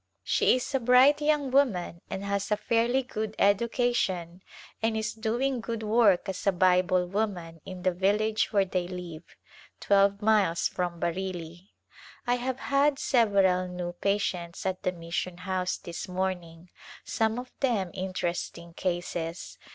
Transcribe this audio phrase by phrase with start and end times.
[0.23, 4.41] She is a bright young woman and has a fairly good education
[4.81, 9.35] and is doing good work as a Bible woman in the village where they live,
[9.79, 11.69] twelve miles from Bareilly.
[12.25, 16.71] I have had several new patients at the mission house this morning,
[17.05, 19.59] some of them interesting cases.